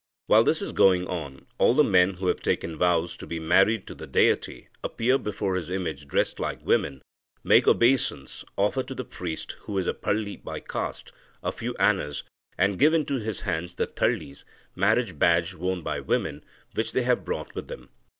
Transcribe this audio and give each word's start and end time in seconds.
While 0.25 0.43
this 0.43 0.63
is 0.63 0.71
going 0.71 1.05
on, 1.05 1.45
all 1.59 1.75
the 1.75 1.83
men 1.83 2.15
who 2.15 2.25
have 2.27 2.41
taken 2.41 2.75
vows 2.75 3.15
to 3.17 3.27
be 3.27 3.39
married 3.39 3.85
to 3.85 3.93
the 3.93 4.07
deity 4.07 4.67
appear 4.83 5.19
before 5.19 5.53
his 5.53 5.69
image 5.69 6.07
dressed 6.07 6.39
like 6.39 6.65
women, 6.65 7.03
make 7.43 7.67
obeisance, 7.67 8.43
offer 8.57 8.81
to 8.81 8.95
the 8.95 9.05
priest 9.05 9.51
(who 9.59 9.77
is 9.77 9.85
a 9.85 9.93
Palli 9.93 10.37
by 10.43 10.59
caste) 10.59 11.11
a 11.43 11.51
few 11.51 11.75
annas, 11.75 12.23
and 12.57 12.79
give 12.79 12.95
into 12.95 13.19
his 13.19 13.41
hands 13.41 13.75
the 13.75 13.85
talis 13.85 14.43
(marriage 14.75 15.19
badge 15.19 15.53
worn 15.53 15.83
by 15.83 15.99
women) 15.99 16.43
which 16.73 16.93
they 16.93 17.03
have 17.03 17.23
brought 17.23 17.53
with 17.53 17.67
them. 17.67 17.89